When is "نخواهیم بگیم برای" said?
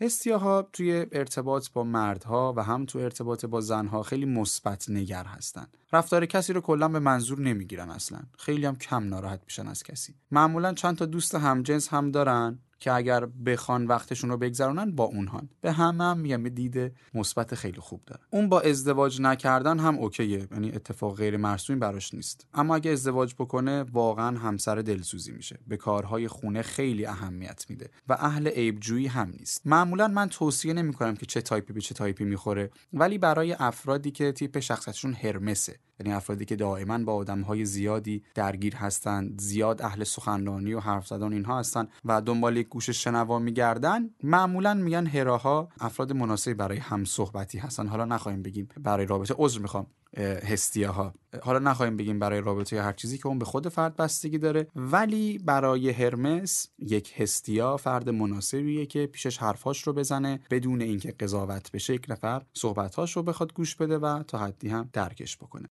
48.04-49.06, 51.58-52.40